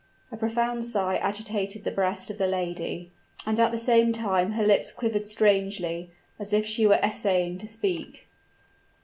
[0.35, 3.11] _'"A profound sigh agitated the breast of the lady;
[3.45, 7.67] and at the same time her lips quivered strangely, as if she were essaying to
[7.67, 8.25] speak.